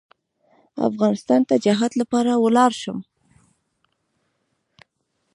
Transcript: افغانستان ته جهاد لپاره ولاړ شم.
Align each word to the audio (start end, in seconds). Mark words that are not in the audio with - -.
افغانستان 0.89 1.41
ته 1.49 1.55
جهاد 1.65 1.91
لپاره 2.01 2.31
ولاړ 2.43 2.71
شم. 2.81 2.97